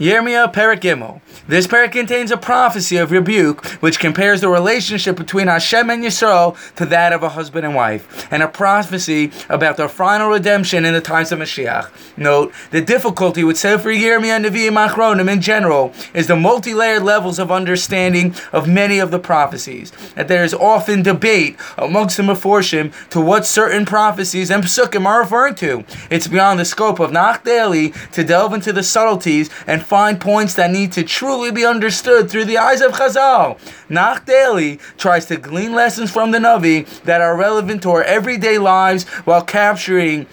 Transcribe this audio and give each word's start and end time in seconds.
Yirmiyah 0.00 0.52
Perek 0.52 0.80
Gimmel. 0.80 1.20
This 1.46 1.68
parak 1.68 1.92
contains 1.92 2.32
a 2.32 2.36
prophecy 2.36 2.96
of 2.96 3.12
rebuke, 3.12 3.64
which 3.80 4.00
compares 4.00 4.40
the 4.40 4.48
relationship 4.48 5.16
between 5.16 5.46
Hashem 5.46 5.88
and 5.88 6.02
Yisrael 6.02 6.56
to 6.74 6.86
that 6.86 7.12
of 7.12 7.22
a 7.22 7.28
husband 7.28 7.64
and 7.64 7.76
wife, 7.76 8.26
and 8.32 8.42
a 8.42 8.48
prophecy 8.48 9.30
about 9.48 9.76
their 9.76 9.88
final 9.88 10.30
redemption 10.30 10.84
in 10.84 10.94
the 10.94 11.00
times 11.00 11.30
of 11.30 11.38
Mashiach. 11.38 11.90
Note, 12.16 12.52
the 12.70 12.80
difficulty 12.80 13.44
with 13.44 13.56
Sefer 13.56 13.90
Yirmiyah 13.90 14.36
and 14.36 14.44
Nevi'im 14.46 14.88
Achronim 14.88 15.30
in 15.30 15.40
general 15.40 15.92
is 16.12 16.26
the 16.26 16.34
multi-layered 16.34 17.02
levels 17.02 17.38
of 17.38 17.52
understanding 17.52 18.34
of 18.52 18.66
many 18.66 18.98
of 18.98 19.12
the 19.12 19.18
prophecies, 19.20 19.92
that 20.16 20.26
there 20.26 20.44
is 20.44 20.54
often 20.54 21.02
debate 21.02 21.56
amongst 21.78 22.16
the 22.16 22.22
Meforshim 22.24 22.92
to 23.10 23.20
what 23.20 23.46
certain 23.46 23.84
prophecies 23.84 24.50
and 24.50 24.64
Psukim 24.64 25.06
are 25.06 25.20
referring 25.20 25.54
to. 25.56 25.84
It's 26.10 26.26
beyond 26.26 26.58
the 26.58 26.64
scope 26.64 26.98
of 26.98 27.12
Nach 27.12 27.44
Daily 27.44 27.92
to 28.12 28.24
delve 28.24 28.54
into 28.54 28.72
the 28.72 28.82
subtleties 28.82 29.50
and 29.68 29.83
find 29.84 30.20
points 30.20 30.54
that 30.54 30.70
need 30.70 30.92
to 30.92 31.04
truly 31.04 31.52
be 31.52 31.64
understood 31.64 32.30
through 32.30 32.46
the 32.46 32.58
eyes 32.58 32.80
of 32.80 32.92
Chazal. 32.92 33.58
Nach 33.88 34.24
Daily 34.24 34.78
tries 34.96 35.26
to 35.26 35.36
glean 35.36 35.74
lessons 35.74 36.10
from 36.10 36.30
the 36.30 36.38
Navi 36.38 36.86
that 37.02 37.20
are 37.20 37.36
relevant 37.36 37.82
to 37.82 37.90
our 37.90 38.02
everyday 38.02 38.58
lives 38.58 39.04
while 39.24 39.42
capturing 39.42 40.26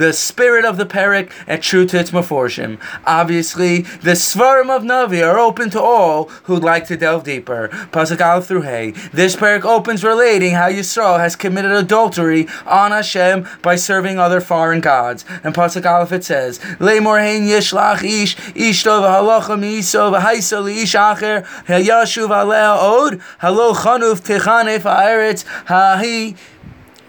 the 0.00 0.14
spirit 0.14 0.64
of 0.64 0.78
the 0.78 0.86
Perik 0.86 1.30
and 1.46 1.62
true 1.62 1.84
to 1.84 1.98
its 1.98 2.10
Meforshim. 2.10 2.80
Obviously, 3.06 3.82
the 3.82 4.12
Svarim 4.12 4.74
of 4.74 4.82
Navi 4.82 5.22
are 5.22 5.38
open 5.38 5.68
to 5.70 5.80
all 5.80 6.24
who'd 6.44 6.64
like 6.64 6.86
to 6.86 6.96
delve 6.96 7.22
deeper. 7.24 7.68
Pasuk 7.92 8.24
Aleph 8.24 8.46
through 8.46 8.62
Hey. 8.62 8.92
This 9.12 9.36
Perik 9.36 9.64
opens 9.64 10.02
relating 10.02 10.54
how 10.54 10.70
Yisrael 10.70 11.18
has 11.18 11.36
committed 11.36 11.72
adultery 11.72 12.48
on 12.66 12.92
Hashem 12.92 13.46
by 13.60 13.76
serving 13.76 14.18
other 14.18 14.40
foreign 14.40 14.80
gods. 14.80 15.26
And 15.44 15.54
Pasuk 15.54 15.84
Aleph 15.84 16.12
it 16.12 16.24
says, 16.24 16.58
Le'mor 16.78 17.20
hein 17.20 17.42
yishlach 17.46 18.02
ish, 18.02 18.38
ish 18.56 18.84
tov 18.84 19.02
halacha 19.02 19.58
mi'iso 19.60 20.10
v'haisa 20.18 20.62
li'ish 20.64 20.98
acher, 20.98 21.44
hayashuv 21.66 22.28
aleh 22.28 22.82
od, 22.82 23.20
halo 23.40 23.74
chanuf 23.74 24.20
techanef 24.20 24.82
ha'eretz, 24.82 25.44
ha'hi, 25.66 26.36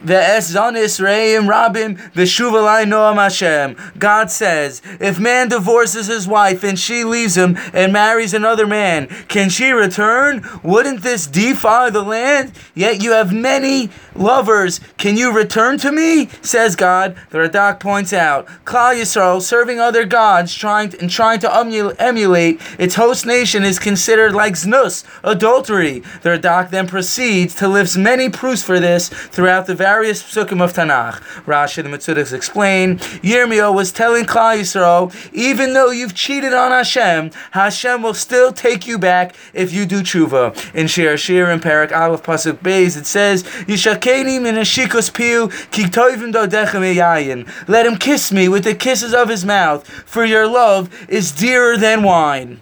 Ve'es 0.04 0.54
zanis 0.54 1.00
re'im 1.00 1.48
rabim 1.48 1.98
v'shuvalai 2.14 2.86
noam 2.86 3.16
Hashem. 3.16 3.76
God 4.00 4.32
says, 4.32 4.82
if 5.00 5.20
man 5.20 5.50
divorces 5.50 6.08
his 6.08 6.28
wife 6.28 6.64
and 6.64 6.80
she 6.80 7.04
leaves 7.04 7.38
him 7.38 7.58
and 7.74 7.94
marries 7.94 8.34
another 8.34 8.66
man, 8.66 9.08
can 9.28 9.50
she 9.50 9.72
return? 9.72 10.48
Wouldn't 10.64 11.02
this 11.02 11.28
defile 11.28 11.92
the 11.92 12.02
land? 12.02 12.54
Yet 12.74 13.04
you 13.04 13.12
have 13.12 13.32
many 13.32 13.90
lovers. 14.16 14.80
Can 14.98 15.18
you 15.18 15.32
return 15.32 15.78
to 15.80 15.92
me? 15.92 16.30
Says 16.42 16.76
God. 16.76 17.16
The 17.30 17.38
Radak 17.38 17.80
points 17.80 18.14
out, 18.14 18.48
Klal 18.66 19.00
Yisrael 19.00 19.42
serving 19.42 19.80
other 19.80 20.06
gods 20.06 20.54
trying 20.54 20.90
to, 20.90 21.00
and 21.00 21.10
trying 21.10 21.40
to 21.40 21.96
emulate 22.00 22.60
its 22.80 22.96
host 22.96 23.26
nation 23.26 23.64
is 23.64 23.80
considered 23.80 24.34
like 24.34 24.54
znus, 24.54 25.04
adultery. 25.24 26.00
The 26.24 26.30
Radak 26.32 26.72
then 26.72 26.88
proceeds 26.88 27.56
to 27.56 27.68
list 27.68 27.98
many 27.98 28.30
proofs 28.30 28.64
for 28.64 28.80
this 28.80 29.10
throughout 29.10 29.68
the 29.68 29.76
various 29.92 30.24
psukim 30.24 30.62
of 30.64 30.72
Tanakh. 30.72 31.20
Rashi 31.44 31.84
the 31.84 31.90
Metzudas 31.90 32.32
explain, 32.32 32.98
Yirmiyahu 33.30 33.76
was 33.76 33.92
telling 33.92 34.24
Klal 34.24 34.58
Yisrael, 34.58 35.04
even 35.34 35.74
though 35.74 35.92
you've 35.92 36.16
cheated 36.16 36.54
on 36.54 36.72
Hashem, 36.72 37.32
Hashem 37.52 38.02
will 38.02 38.14
still 38.14 38.54
take 38.54 38.88
you 38.88 38.98
back 38.98 39.36
if 39.54 39.74
you 39.74 39.86
do 39.86 40.00
tshuva. 40.02 40.44
In 40.74 40.88
Shir 40.88 41.16
Hashirim 41.16 41.60
Parak 41.60 41.92
Aleph 41.92 42.24
Pasuk 42.24 42.60
Beis, 42.60 42.96
it 42.98 43.06
says, 43.06 43.44
Yishakeni 43.44 44.42
min 44.42 44.56
piu 44.56 45.50
ki 45.72 45.84
toivim 45.98 46.32
dodechem 46.32 47.68
Let 47.68 47.86
him 47.86 47.98
kiss 47.98 48.32
me 48.32 48.48
with 48.48 48.64
the 48.64 48.76
kisses 48.76 49.14
of 49.14 49.28
his 49.28 49.44
mouth, 49.44 49.86
for 49.86 50.24
your 50.24 50.48
love 50.48 50.90
is 51.10 51.34
dearer 51.34 51.76
than 51.76 52.02
wine. 52.02 52.62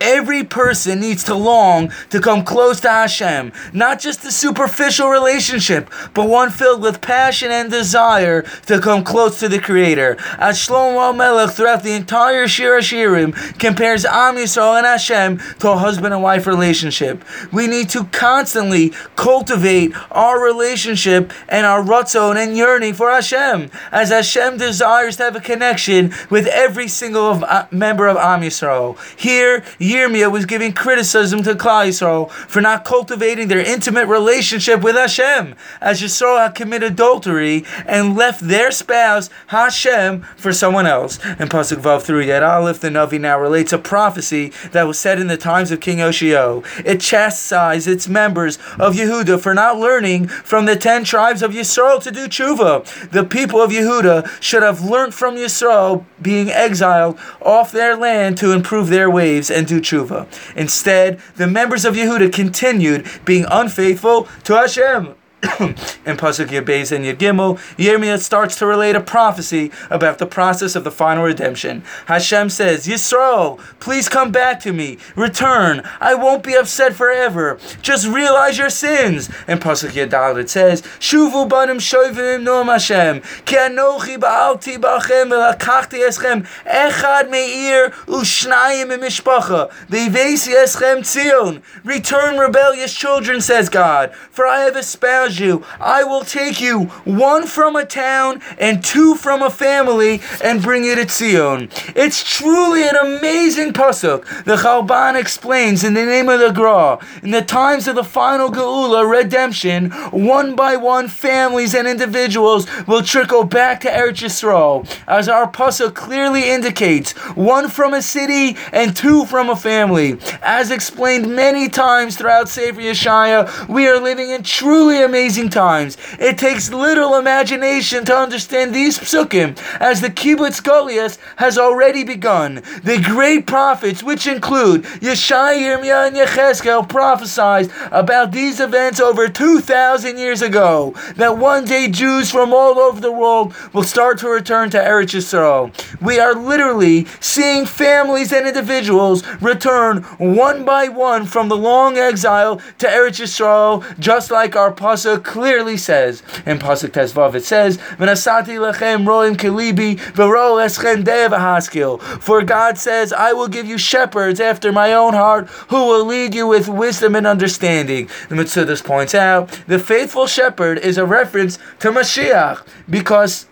Every 0.00 0.44
person 0.44 1.00
needs 1.00 1.24
to 1.24 1.34
long 1.34 1.92
to 2.08 2.20
come 2.20 2.42
close 2.42 2.80
to 2.80 2.88
Hashem, 2.88 3.52
not 3.74 4.00
just 4.00 4.24
a 4.24 4.32
superficial 4.32 5.08
relationship, 5.08 5.90
but 6.14 6.28
one 6.28 6.50
filled 6.50 6.80
with 6.80 7.02
passion 7.02 7.50
and 7.50 7.70
desire 7.70 8.42
to 8.66 8.80
come 8.80 9.04
close 9.04 9.38
to 9.40 9.48
the 9.48 9.58
Creator. 9.58 10.16
As 10.38 10.58
Shlomo 10.58 11.14
Melech 11.14 11.50
throughout 11.50 11.82
the 11.82 11.92
entire 11.92 12.48
Shir 12.48 12.78
Hashirim 12.78 13.58
compares 13.58 14.04
Am 14.04 14.36
Yisrael 14.36 14.78
and 14.78 14.86
Hashem 14.86 15.38
to 15.58 15.70
a 15.70 15.76
husband 15.76 16.14
and 16.14 16.22
wife 16.22 16.46
relationship. 16.46 17.22
We 17.52 17.66
need 17.66 17.90
to 17.90 18.04
constantly 18.04 18.92
cultivate 19.16 19.92
our 20.10 20.42
relationship 20.42 21.32
and 21.48 21.66
our 21.66 21.82
ratzon 21.82 22.36
and 22.36 22.56
yearning 22.56 22.94
for 22.94 23.10
Hashem, 23.10 23.70
as 23.92 24.08
Hashem 24.08 24.56
desires 24.56 25.16
to 25.16 25.24
have 25.24 25.36
a 25.36 25.40
connection 25.40 26.14
with 26.30 26.46
every 26.46 26.88
single 26.88 27.30
of, 27.30 27.42
uh, 27.44 27.66
member 27.70 28.08
of 28.08 28.16
Am 28.16 28.40
Yisrael. 28.40 28.98
Here, 29.18 29.62
Yirmiyah 29.90 30.30
was 30.30 30.46
giving 30.46 30.72
criticism 30.72 31.42
to 31.42 31.54
Klal 31.54 31.88
Yisrael 31.88 32.30
for 32.30 32.60
not 32.60 32.84
cultivating 32.84 33.48
their 33.48 33.58
intimate 33.58 34.06
relationship 34.06 34.82
with 34.82 34.94
Hashem, 34.94 35.54
as 35.80 36.00
Yisrael 36.00 36.40
had 36.40 36.54
committed 36.54 36.92
adultery 36.92 37.64
and 37.86 38.16
left 38.16 38.40
their 38.46 38.70
spouse 38.70 39.30
Hashem 39.48 40.22
for 40.36 40.52
someone 40.52 40.86
else. 40.86 41.18
And 41.24 41.50
Pasuk 41.50 41.78
Vav 41.78 42.02
through 42.02 42.24
Yud 42.24 42.48
Aleph, 42.48 42.80
the 42.80 42.88
Navi 42.88 43.20
now 43.20 43.38
relates 43.38 43.72
a 43.72 43.78
prophecy 43.78 44.52
that 44.72 44.86
was 44.86 44.98
said 44.98 45.18
in 45.18 45.26
the 45.26 45.36
times 45.36 45.70
of 45.70 45.80
King 45.80 45.98
Yoshiyahu. 45.98 46.84
It 46.84 47.00
chastised 47.00 47.88
its 47.88 48.08
members 48.08 48.56
of 48.78 48.94
Yehuda 48.94 49.40
for 49.40 49.54
not 49.54 49.78
learning 49.78 50.28
from 50.28 50.66
the 50.66 50.76
ten 50.76 51.04
tribes 51.04 51.42
of 51.42 51.52
Yisrael 51.52 52.02
to 52.02 52.10
do 52.10 52.28
tshuva. 52.28 53.10
The 53.10 53.24
people 53.24 53.60
of 53.60 53.70
Yehuda 53.70 54.40
should 54.40 54.62
have 54.62 54.82
learned 54.82 55.14
from 55.14 55.36
Yisrael 55.36 56.04
being 56.20 56.50
exiled 56.50 57.18
off 57.40 57.72
their 57.72 57.96
land 57.96 58.36
to 58.38 58.52
improve 58.52 58.88
their 58.88 59.10
ways 59.10 59.50
and 59.50 59.66
do 59.66 59.79
tshuva. 59.80 60.26
Instead, 60.56 61.20
the 61.36 61.46
members 61.46 61.84
of 61.84 61.94
Yehuda 61.94 62.32
continued 62.32 63.06
being 63.24 63.46
unfaithful 63.50 64.28
to 64.44 64.54
Hashem. 64.54 65.14
in 65.60 66.18
Pasuk 66.18 66.48
Yud 66.48 66.66
Beis 66.66 66.92
and 66.92 67.02
Yud 67.02 67.16
Gimmel, 67.16 67.56
Yirmiyah 67.76 68.20
starts 68.20 68.56
to 68.56 68.66
relate 68.66 68.94
a 68.94 69.00
prophecy 69.00 69.70
about 69.88 70.18
the 70.18 70.26
process 70.26 70.76
of 70.76 70.84
the 70.84 70.90
final 70.90 71.24
redemption. 71.24 71.82
Hashem 72.06 72.50
says, 72.50 72.86
Yisrael, 72.86 73.58
please 73.80 74.06
come 74.06 74.32
back 74.32 74.60
to 74.60 74.72
me. 74.74 74.98
Return. 75.16 75.82
I 75.98 76.14
won't 76.14 76.42
be 76.42 76.54
upset 76.54 76.92
forever. 76.92 77.58
Just 77.80 78.06
realize 78.06 78.58
your 78.58 78.68
sins. 78.68 79.30
In 79.48 79.58
Pasuk 79.58 79.92
Yud 79.92 80.10
Daled 80.10 80.38
it 80.38 80.50
says, 80.50 80.82
Shuvu 80.82 81.48
banim 81.48 81.78
shoivim 81.78 82.42
noam 82.42 82.66
Hashem, 82.66 83.22
ki 83.46 83.56
anochi 83.56 84.18
ba'alti 84.18 84.76
ba'chem 84.76 85.30
v'lakachti 85.30 86.06
eschem 86.06 86.46
echad 86.66 87.30
me'ir 87.30 87.90
u'shnayim 88.06 88.90
mishpacha 88.98 89.72
v'ivesi 89.88 90.54
eschem 90.54 90.98
tzion. 90.98 91.62
Return 91.82 92.36
rebellious 92.36 92.94
children, 92.94 93.40
says 93.40 93.70
God, 93.70 94.14
for 94.30 94.46
I 94.46 94.60
have 94.60 94.76
espoused 94.76 95.29
you. 95.38 95.64
I 95.78 96.02
will 96.02 96.24
take 96.24 96.60
you 96.60 96.84
one 97.04 97.46
from 97.46 97.76
a 97.76 97.84
town 97.84 98.40
and 98.58 98.82
two 98.82 99.14
from 99.14 99.42
a 99.42 99.50
family 99.50 100.20
and 100.42 100.62
bring 100.62 100.84
you 100.84 100.96
to 100.96 101.08
Zion. 101.08 101.68
It's 101.94 102.24
truly 102.24 102.88
an 102.88 102.96
amazing 102.96 103.72
pasuk. 103.72 104.44
The 104.44 104.56
Chalban 104.56 105.14
explains 105.14 105.84
in 105.84 105.94
the 105.94 106.04
name 106.04 106.28
of 106.28 106.40
the 106.40 106.50
Gra, 106.50 106.98
in 107.22 107.30
the 107.30 107.42
times 107.42 107.86
of 107.86 107.94
the 107.94 108.04
final 108.04 108.50
Geula 108.50 109.08
redemption, 109.08 109.90
one 110.10 110.56
by 110.56 110.76
one 110.76 111.06
families 111.08 111.74
and 111.74 111.86
individuals 111.86 112.66
will 112.86 113.02
trickle 113.02 113.44
back 113.44 113.80
to 113.82 113.88
Eretz 113.88 114.22
Yisrael, 114.22 114.88
as 115.06 115.28
our 115.28 115.50
pasuk 115.50 115.94
clearly 115.94 116.50
indicates, 116.50 117.12
one 117.36 117.68
from 117.68 117.94
a 117.94 118.02
city 118.02 118.56
and 118.72 118.96
two 118.96 119.26
from 119.26 119.50
a 119.50 119.56
family. 119.56 120.18
As 120.42 120.70
explained 120.70 121.34
many 121.34 121.68
times 121.68 122.16
throughout 122.16 122.48
Sefer 122.48 122.80
Yeshaya, 122.80 123.68
we 123.68 123.86
are 123.86 124.00
living 124.00 124.30
in 124.30 124.42
truly 124.42 125.02
amazing 125.02 125.19
amazing 125.20 125.50
times. 125.50 125.98
It 126.18 126.38
takes 126.38 126.72
little 126.72 127.14
imagination 127.14 128.06
to 128.06 128.16
understand 128.16 128.74
these 128.74 128.98
psukim, 128.98 129.58
as 129.78 130.00
the 130.00 130.08
kibbutz 130.08 130.62
galuyos 130.62 131.18
has 131.36 131.58
already 131.58 132.04
begun. 132.04 132.62
The 132.82 133.02
great 133.04 133.46
prophets, 133.46 134.02
which 134.02 134.26
include 134.26 134.84
Yeshaya, 135.04 135.60
Yirmiyah, 135.60 136.06
and 136.08 136.16
Yechezkel, 136.16 136.88
prophesied 136.88 137.70
about 137.92 138.32
these 138.32 138.60
events 138.60 138.98
over 138.98 139.28
2,000 139.28 140.16
years 140.16 140.40
ago, 140.40 140.94
that 141.16 141.36
one 141.36 141.66
day 141.66 141.88
Jews 141.88 142.30
from 142.30 142.54
all 142.54 142.78
over 142.78 142.98
the 142.98 143.12
world 143.12 143.54
will 143.74 143.82
start 143.82 144.16
to 144.20 144.28
return 144.28 144.70
to 144.70 144.78
Eretz 144.78 145.14
Yisrael. 145.14 145.70
We 146.00 146.18
are 146.18 146.32
literally 146.34 147.06
seeing 147.20 147.66
families 147.66 148.32
and 148.32 148.48
individuals 148.48 149.22
return 149.42 150.02
one 150.16 150.64
by 150.64 150.88
one 150.88 151.26
from 151.26 151.50
the 151.50 151.58
long 151.58 151.98
exile 151.98 152.56
to 152.78 152.86
Eretz 152.86 153.20
Yisrael, 153.20 153.84
just 153.98 154.30
like 154.30 154.56
our 154.56 154.72
pasuk 154.72 155.09
clearly 155.18 155.76
says 155.76 156.22
in 156.46 156.58
Pasuk 156.58 156.92
Tes 156.92 157.12
Vav, 157.12 157.34
it 157.34 157.44
says, 157.44 157.78
"V'nasati 157.98 158.58
lechem 158.58 159.04
roim 159.04 159.36
v'ro 159.36 160.58
eschem 160.64 161.04
haskil." 161.04 162.00
For 162.00 162.42
God 162.42 162.78
says, 162.78 163.12
"I 163.12 163.32
will 163.32 163.48
give 163.48 163.66
you 163.66 163.78
shepherds 163.78 164.40
after 164.40 164.72
my 164.72 164.92
own 164.92 165.14
heart, 165.14 165.48
who 165.68 165.86
will 165.86 166.04
lead 166.04 166.34
you 166.34 166.46
with 166.46 166.68
wisdom 166.68 167.14
and 167.14 167.26
understanding." 167.26 168.08
The 168.28 168.36
Metzudas 168.36 168.84
points 168.84 169.14
out 169.14 169.50
the 169.66 169.78
faithful 169.78 170.26
shepherd 170.26 170.78
is 170.78 170.98
a 170.98 171.04
reference 171.04 171.58
to 171.80 171.90
Mashiach 171.90 172.60
because 172.88 173.46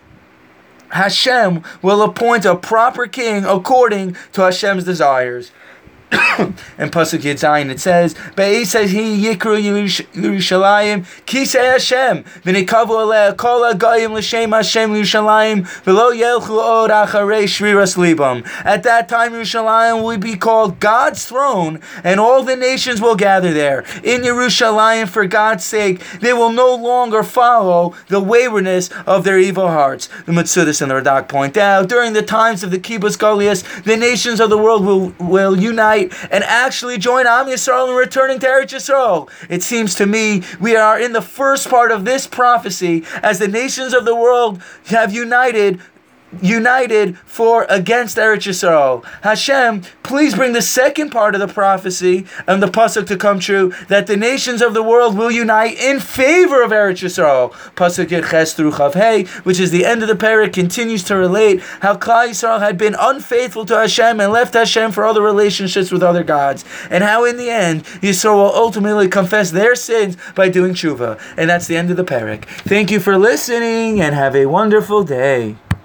Hashem 0.89 1.63
will 1.81 2.01
appoint 2.01 2.45
a 2.45 2.55
proper 2.55 3.07
king 3.07 3.45
according 3.45 4.15
to 4.33 4.41
Hashem's 4.41 4.83
desires. 4.83 5.51
And 6.11 6.91
Pasuk 6.91 7.19
Yud 7.19 7.35
Zayin 7.35 7.69
it 7.69 7.79
says, 7.79 8.13
says 8.69 8.91
he 8.91 9.25
Yikru 9.25 9.61
Yerushalayim 10.13 11.05
Kisei 11.25 11.73
Hashem 11.73 12.23
V'nikavu 12.23 12.87
aleh 12.87 13.35
Kol 13.35 13.61
HaGoyim 13.61 14.13
L'Shem 14.13 14.51
Hashem 14.51 14.91
Yerushalayim 14.91 15.67
V'lo 15.83 16.15
Yelchu 16.17 16.57
Od 16.57 16.89
Acharei 16.89 17.43
Shriras 17.43 17.97
Libam 17.97 18.47
At 18.63 18.83
that 18.83 19.09
time 19.09 19.33
Yerushalayim 19.33 20.01
will 20.03 20.17
be 20.17 20.37
called 20.37 20.79
God's 20.79 21.25
throne 21.25 21.81
and 22.03 22.19
all 22.19 22.43
the 22.43 22.55
nations 22.55 23.01
will 23.01 23.15
gather 23.15 23.53
there. 23.53 23.79
In 24.03 24.21
Yerushalayim 24.21 25.09
for 25.09 25.25
God's 25.25 25.65
sake 25.65 26.01
they 26.21 26.31
will 26.31 26.51
no 26.53 26.73
longer 26.73 27.23
follow 27.23 27.93
the 28.07 28.21
waywardness 28.21 28.89
of 29.05 29.25
their 29.25 29.37
evil 29.37 29.67
hearts. 29.67 30.07
The 30.25 30.31
Metzudas 30.31 30.81
and 30.81 30.91
the 30.91 30.95
Radak 30.95 31.27
point 31.27 31.57
out, 31.57 31.89
during 31.89 32.13
the 32.13 32.21
times 32.21 32.63
of 32.63 32.71
the 32.71 32.79
Kibbutz 32.79 33.17
Galuyos, 33.17 33.83
the 33.83 33.97
nations 33.97 34.39
of 34.39 34.49
the 34.49 34.57
world 34.57 34.85
will, 34.85 35.09
will 35.19 35.59
unite 35.59 35.98
and 36.31 36.43
actually 36.43 36.97
join 36.97 37.27
Am 37.27 37.47
Yisrael 37.47 37.89
in 37.89 37.95
returning 37.95 38.39
to 38.39 38.47
Eretz 38.47 38.73
Yisrael. 38.73 39.29
It 39.49 39.63
seems 39.63 39.95
to 39.95 40.05
me 40.05 40.43
we 40.59 40.75
are 40.75 40.99
in 40.99 41.13
the 41.13 41.21
first 41.21 41.69
part 41.69 41.91
of 41.91 42.05
this 42.05 42.27
prophecy 42.27 43.03
as 43.21 43.39
the 43.39 43.47
nations 43.47 43.93
of 43.93 44.05
the 44.05 44.15
world 44.15 44.61
have 44.85 45.13
united 45.13 45.79
united 46.41 47.17
for 47.19 47.65
against 47.69 48.17
Eretz 48.17 48.47
Yisrael. 48.47 49.03
Hashem, 49.21 49.81
please 50.03 50.35
bring 50.35 50.53
the 50.53 50.61
second 50.61 51.09
part 51.09 51.35
of 51.35 51.41
the 51.41 51.47
prophecy 51.47 52.25
and 52.47 52.61
the 52.61 52.67
pasuk 52.67 53.07
to 53.07 53.17
come 53.17 53.39
true 53.39 53.73
that 53.87 54.07
the 54.07 54.17
nations 54.17 54.61
of 54.61 54.73
the 54.73 54.83
world 54.83 55.17
will 55.17 55.31
unite 55.31 55.77
in 55.77 55.99
favor 55.99 56.61
of 56.61 56.71
Eretz 56.71 57.03
Yisrael. 57.03 57.51
Pasuk 57.75 58.09
Ches 58.09 58.53
through 58.53 58.71
Chav 58.71 58.99
which 59.43 59.59
is 59.59 59.71
the 59.71 59.85
end 59.85 60.01
of 60.01 60.07
the 60.07 60.15
parak, 60.15 60.53
continues 60.53 61.03
to 61.03 61.15
relate 61.15 61.61
how 61.81 61.95
Klal 61.95 62.29
Yisrael 62.29 62.59
had 62.59 62.77
been 62.77 62.95
unfaithful 62.99 63.65
to 63.65 63.75
Hashem 63.75 64.19
and 64.19 64.31
left 64.31 64.53
Hashem 64.53 64.91
for 64.91 65.05
other 65.05 65.21
relationships 65.21 65.91
with 65.91 66.03
other 66.03 66.23
gods, 66.23 66.65
and 66.89 67.03
how 67.03 67.25
in 67.25 67.37
the 67.37 67.49
end 67.49 67.83
Yisrael 68.01 68.35
will 68.35 68.55
ultimately 68.55 69.07
confess 69.07 69.51
their 69.51 69.75
sins 69.75 70.17
by 70.35 70.49
doing 70.49 70.73
tshuva. 70.73 71.19
And 71.37 71.49
that's 71.49 71.67
the 71.67 71.77
end 71.77 71.91
of 71.91 71.97
the 71.97 72.03
parak. 72.03 72.45
Thank 72.45 72.91
you 72.91 72.99
for 72.99 73.17
listening 73.17 74.01
and 74.01 74.15
have 74.15 74.35
a 74.35 74.45
wonderful 74.45 75.03
day. 75.03 75.55